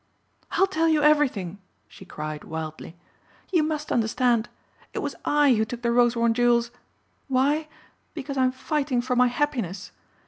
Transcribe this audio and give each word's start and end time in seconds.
"I'll 0.53 0.65
tell 0.65 0.87
you 0.87 1.03
everything," 1.03 1.59
she 1.87 2.05
cried 2.05 2.43
wildly. 2.43 2.95
"You 3.51 3.61
must 3.61 3.91
understand. 3.91 4.49
It 4.95 4.97
was 5.03 5.13
I 5.25 5.53
who 5.53 5.63
took 5.63 5.83
the 5.83 5.91
Rosewarne 5.91 6.33
jewels. 6.33 6.71
Why? 7.27 7.67
Because 8.15 8.35
I 8.35 8.45
am 8.45 8.51
fighting 8.51 9.03
for 9.03 9.15
my 9.15 9.27
happiness. 9.27 9.91